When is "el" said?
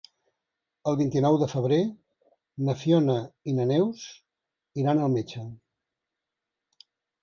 0.91-0.95